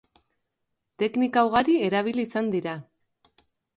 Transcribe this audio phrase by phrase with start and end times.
[1.03, 2.75] Teknika ugari erabili izan dira.